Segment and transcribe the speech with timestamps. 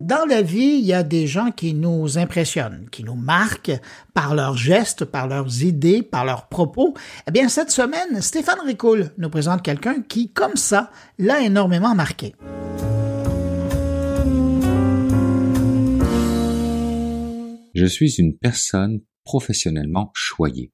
[0.00, 3.72] Dans la vie, il y a des gens qui nous impressionnent, qui nous marquent
[4.14, 6.94] par leurs gestes, par leurs idées, par leurs propos.
[7.26, 12.36] Eh bien, cette semaine, Stéphane Ricoul nous présente quelqu'un qui, comme ça, l'a énormément marqué.
[17.74, 20.70] Je suis une personne professionnellement choyée.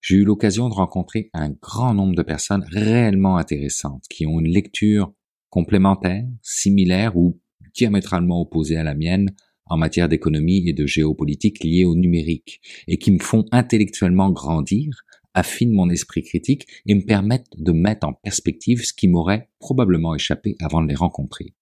[0.00, 4.50] J'ai eu l'occasion de rencontrer un grand nombre de personnes réellement intéressantes qui ont une
[4.50, 5.12] lecture
[5.50, 7.38] complémentaire, similaire ou
[7.74, 9.34] diamétralement opposées à la mienne
[9.66, 15.04] en matière d'économie et de géopolitique liées au numérique, et qui me font intellectuellement grandir,
[15.32, 20.14] affinent mon esprit critique et me permettent de mettre en perspective ce qui m'aurait probablement
[20.14, 21.54] échappé avant de les rencontrer.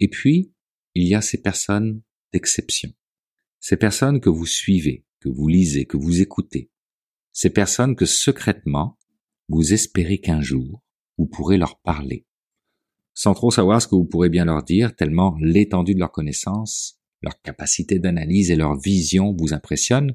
[0.00, 0.52] Et puis,
[0.94, 2.02] il y a ces personnes
[2.32, 2.90] d'exception.
[3.60, 6.70] Ces personnes que vous suivez, que vous lisez, que vous écoutez.
[7.32, 8.98] Ces personnes que secrètement,
[9.48, 10.82] vous espérez qu'un jour,
[11.18, 12.26] vous pourrez leur parler,
[13.14, 16.98] sans trop savoir ce que vous pourrez bien leur dire, tellement l'étendue de leurs connaissances,
[17.22, 20.14] leur capacité d'analyse et leur vision vous impressionnent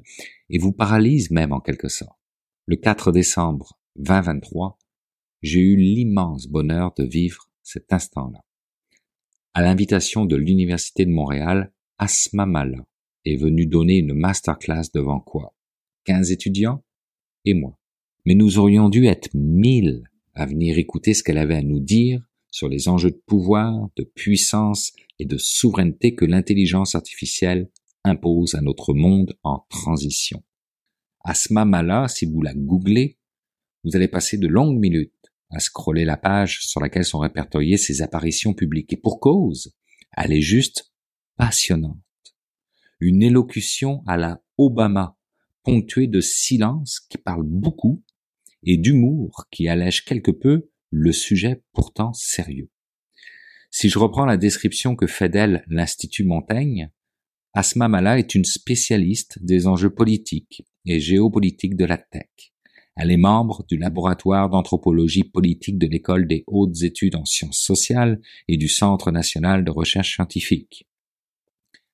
[0.50, 2.18] et vous paralysent même en quelque sorte.
[2.66, 4.78] Le 4 décembre 2023,
[5.42, 8.44] j'ai eu l'immense bonheur de vivre cet instant-là.
[9.54, 12.84] À l'invitation de l'Université de Montréal, Asma Mala
[13.24, 15.54] est venue donner une masterclass devant quoi?
[16.04, 16.84] 15 étudiants?
[17.44, 17.78] Et moi.
[18.24, 22.27] Mais nous aurions dû être mille à venir écouter ce qu'elle avait à nous dire
[22.50, 27.70] sur les enjeux de pouvoir, de puissance et de souveraineté que l'intelligence artificielle
[28.04, 30.42] impose à notre monde en transition.
[31.24, 33.18] Asma Mala, si vous la googlez,
[33.84, 35.12] vous allez passer de longues minutes
[35.50, 38.92] à scroller la page sur laquelle sont répertoriées ses apparitions publiques.
[38.92, 39.74] Et pour cause,
[40.16, 40.92] elle est juste
[41.36, 41.96] passionnante.
[43.00, 45.16] Une élocution à la Obama,
[45.62, 48.02] ponctuée de silence qui parle beaucoup
[48.64, 52.70] et d'humour qui allège quelque peu le sujet pourtant sérieux.
[53.70, 56.90] Si je reprends la description que fait d'elle l'Institut Montaigne,
[57.54, 62.28] Asma Mala est une spécialiste des enjeux politiques et géopolitiques de la tech.
[62.96, 68.20] Elle est membre du laboratoire d'anthropologie politique de l'École des hautes études en sciences sociales
[68.48, 70.88] et du Centre national de recherche scientifique.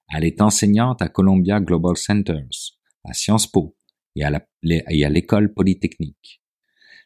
[0.09, 3.77] Elle est enseignante à Columbia Global Centers, à Sciences Po
[4.17, 6.41] et à l'École polytechnique.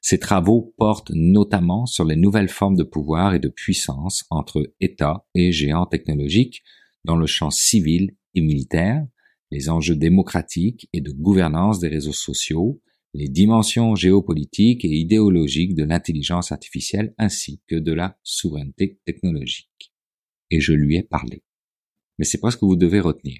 [0.00, 5.26] Ses travaux portent notamment sur les nouvelles formes de pouvoir et de puissance entre États
[5.34, 6.62] et géants technologiques
[7.04, 9.06] dans le champ civil et militaire,
[9.50, 12.80] les enjeux démocratiques et de gouvernance des réseaux sociaux,
[13.14, 19.92] les dimensions géopolitiques et idéologiques de l'intelligence artificielle ainsi que de la souveraineté technologique.
[20.50, 21.42] Et je lui ai parlé.
[22.18, 23.38] Mais c'est pas ce que vous devez retenir.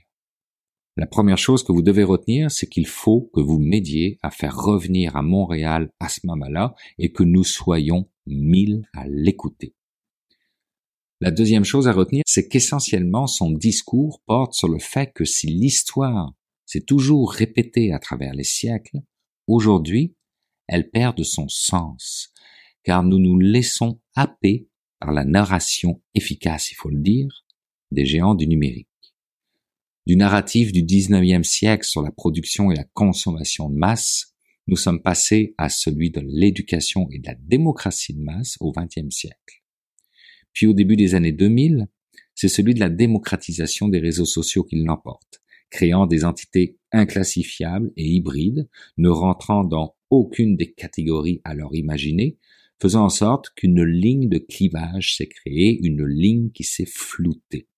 [0.98, 4.56] La première chose que vous devez retenir, c'est qu'il faut que vous m'aidiez à faire
[4.56, 9.76] revenir à Montréal Asma Mala et que nous soyons mille à l'écouter.
[11.20, 15.47] La deuxième chose à retenir, c'est qu'essentiellement son discours porte sur le fait que si
[15.47, 16.34] l'histoire
[16.66, 18.98] s'est toujours répétée à travers les siècles,
[19.47, 20.16] aujourd'hui,
[20.66, 22.32] elle perd de son sens,
[22.82, 24.66] car nous nous laissons happer
[24.98, 27.28] par la narration efficace, il faut le dire,
[27.92, 28.88] des géants du numérique
[30.08, 34.34] du narratif du 19e siècle sur la production et la consommation de masse,
[34.66, 39.10] nous sommes passés à celui de l'éducation et de la démocratie de masse au 20e
[39.10, 39.62] siècle.
[40.54, 41.88] Puis au début des années 2000,
[42.34, 48.06] c'est celui de la démocratisation des réseaux sociaux qui l'emporte, créant des entités inclassifiables et
[48.06, 48.66] hybrides,
[48.97, 52.38] ne rentrant dans aucune des catégories alors imaginées,
[52.80, 57.68] faisant en sorte qu'une ligne de clivage s'est créée, une ligne qui s'est floutée.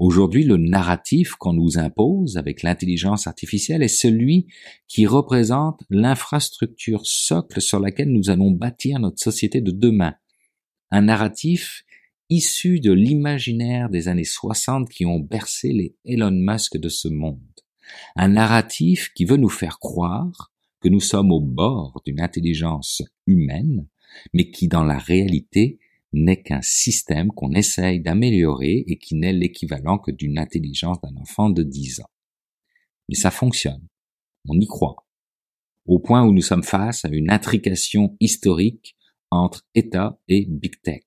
[0.00, 4.46] Aujourd'hui, le narratif qu'on nous impose avec l'intelligence artificielle est celui
[4.88, 10.14] qui représente l'infrastructure socle sur laquelle nous allons bâtir notre société de demain.
[10.90, 11.84] Un narratif
[12.30, 17.42] issu de l'imaginaire des années 60 qui ont bercé les Elon Musk de ce monde.
[18.16, 20.50] Un narratif qui veut nous faire croire
[20.80, 23.86] que nous sommes au bord d'une intelligence humaine,
[24.32, 25.78] mais qui dans la réalité
[26.12, 31.50] n'est qu'un système qu'on essaye d'améliorer et qui n'est l'équivalent que d'une intelligence d'un enfant
[31.50, 32.10] de 10 ans.
[33.08, 33.86] Mais ça fonctionne.
[34.48, 34.96] On y croit.
[35.86, 38.96] Au point où nous sommes face à une intrication historique
[39.30, 41.02] entre État et Big Tech.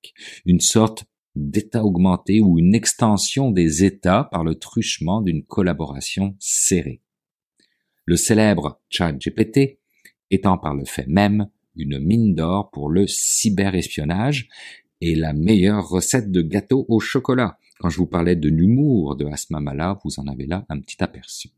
[0.46, 1.04] Une sorte
[1.34, 7.02] d'État augmenté ou une extension des États par le truchement d'une collaboration serrée.
[8.04, 9.80] Le célèbre GPT
[10.30, 14.48] étant par le fait même une mine d'or pour le cyberespionnage
[15.00, 17.58] et la meilleure recette de gâteau au chocolat.
[17.78, 21.02] Quand je vous parlais de l'humour de Asma Mala, vous en avez là un petit
[21.02, 21.50] aperçu.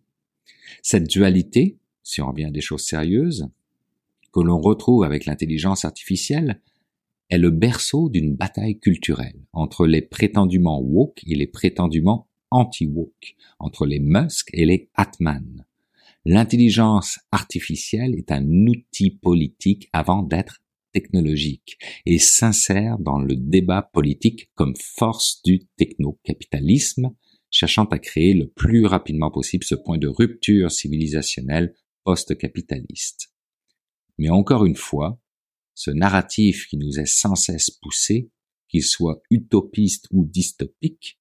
[0.83, 3.49] Cette dualité, si on revient à des choses sérieuses,
[4.33, 6.61] que l'on retrouve avec l'intelligence artificielle,
[7.31, 13.87] est le berceau d'une bataille culturelle entre les prétendument woke et les prétendument anti-woke, entre
[13.87, 15.65] les Musk et les Atman.
[16.25, 20.61] L'intelligence artificielle est un outil politique avant d'être
[20.97, 21.77] technologique
[22.07, 27.15] et s'insère dans le débat politique comme force du techno-capitalisme,
[27.51, 33.31] cherchant à créer le plus rapidement possible ce point de rupture civilisationnelle post-capitaliste.
[34.17, 35.21] Mais encore une fois,
[35.75, 38.31] ce narratif qui nous est sans cesse poussé,
[38.67, 41.21] qu'il soit utopiste ou dystopique,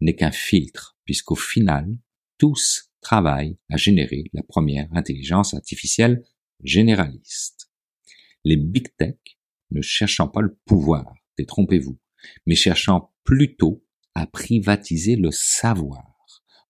[0.00, 1.94] n'est qu'un filtre, puisqu'au final,
[2.38, 6.24] tous travaillent à générer la première intelligence artificielle
[6.62, 7.69] généraliste.
[8.44, 9.16] Les big tech
[9.70, 11.98] ne cherchant pas le pouvoir, détrompez-vous,
[12.46, 13.84] mais cherchant plutôt
[14.14, 16.10] à privatiser le savoir,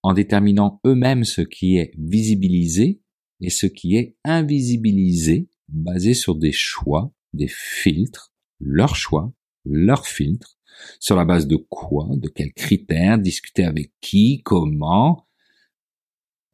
[0.02, 3.00] en déterminant eux-mêmes ce qui est visibilisé
[3.40, 9.32] et ce qui est invisibilisé, basé sur des choix, des filtres, leurs choix,
[9.64, 10.58] leurs filtres,
[10.98, 15.26] sur la base de quoi, de quels critères, discuter avec qui, comment,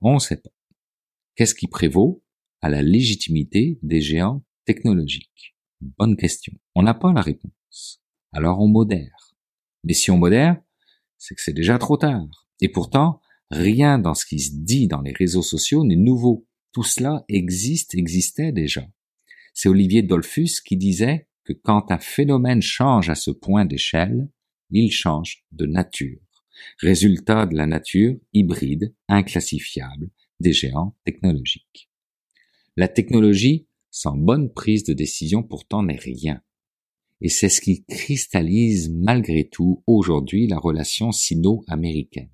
[0.00, 0.50] on ne sait pas.
[1.34, 2.24] Qu'est-ce qui prévaut
[2.60, 6.52] à la légitimité des géants technologiques Bonne question.
[6.74, 8.02] On n'a pas la réponse.
[8.32, 9.34] Alors on modère.
[9.84, 10.60] Mais si on modère,
[11.18, 12.26] c'est que c'est déjà trop tard.
[12.60, 13.20] Et pourtant,
[13.50, 16.46] rien dans ce qui se dit dans les réseaux sociaux n'est nouveau.
[16.72, 18.86] Tout cela existe, existait déjà.
[19.54, 24.28] C'est Olivier Dolphus qui disait que quand un phénomène change à ce point d'échelle,
[24.70, 26.18] il change de nature.
[26.80, 30.10] Résultat de la nature hybride, inclassifiable,
[30.40, 31.90] des géants technologiques.
[32.76, 33.65] La technologie,
[33.96, 36.42] sans bonne prise de décision, pourtant n'est rien.
[37.22, 42.28] Et c'est ce qui cristallise malgré tout aujourd'hui la relation sino-américaine.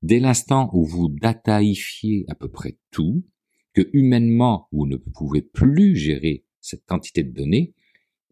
[0.00, 3.22] Dès l'instant où vous dataifiez à peu près tout,
[3.74, 7.74] que humainement vous ne pouvez plus gérer cette quantité de données,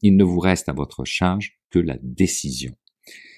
[0.00, 2.74] il ne vous reste à votre charge que la décision.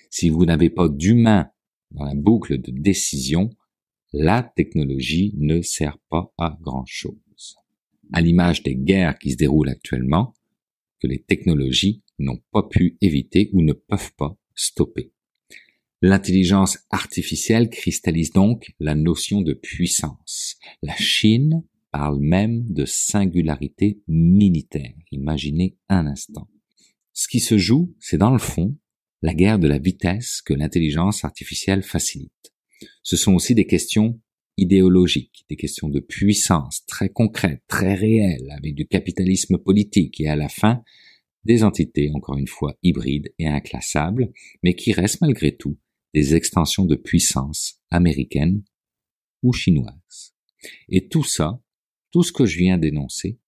[0.09, 1.51] Si vous n'avez pas d'humain
[1.91, 3.51] dans la boucle de décision,
[4.13, 7.60] la technologie ne sert pas à grand chose.
[8.12, 10.35] À l'image des guerres qui se déroulent actuellement,
[11.01, 15.12] que les technologies n'ont pas pu éviter ou ne peuvent pas stopper.
[16.03, 20.57] L'intelligence artificielle cristallise donc la notion de puissance.
[20.83, 24.95] La Chine parle même de singularité militaire.
[25.11, 26.49] Imaginez un instant.
[27.13, 28.77] Ce qui se joue, c'est dans le fond
[29.23, 32.53] la guerre de la vitesse que l'intelligence artificielle facilite.
[33.03, 34.19] Ce sont aussi des questions
[34.61, 40.37] idéologiques, des questions de puissance très concrètes, très réelles, avec du capitalisme politique et à
[40.37, 40.83] la fin,
[41.45, 44.31] des entités, encore une fois, hybrides et inclassables,
[44.62, 45.79] mais qui restent malgré tout
[46.12, 48.62] des extensions de puissance américaines
[49.43, 50.35] ou chinoises.
[50.91, 51.61] Et tout ça,
[52.11, 53.39] tout ce que je viens d'énoncer,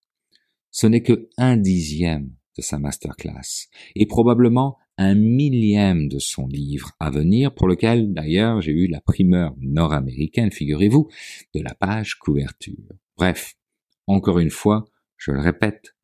[0.70, 6.92] ce n'est que un dixième de sa masterclass, et probablement un millième de son livre
[7.00, 11.08] à venir, pour lequel d'ailleurs j'ai eu la primeur nord-américaine, figurez-vous,
[11.54, 12.92] de la page couverture.
[13.16, 13.54] Bref,
[14.06, 14.84] encore une fois,
[15.16, 15.94] je le répète,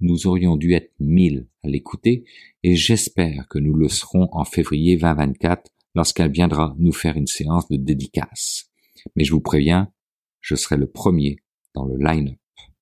[0.00, 2.24] nous aurions dû être mille à l'écouter,
[2.62, 7.68] et j'espère que nous le serons en février 2024 lorsqu'elle viendra nous faire une séance
[7.68, 8.70] de dédicace.
[9.14, 9.92] Mais je vous préviens,
[10.40, 11.36] je serai le premier
[11.74, 12.38] dans le line-up.